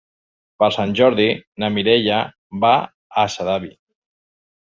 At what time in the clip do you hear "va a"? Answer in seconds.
2.65-3.29